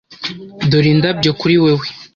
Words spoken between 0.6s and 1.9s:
Dore indabyo kuri wewe